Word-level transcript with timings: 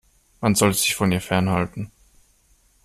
Man 0.39 0.55
sollte 0.55 0.79
sich 0.79 0.95
von 0.95 1.11
ihr 1.11 1.21
fernhalten. 1.21 1.91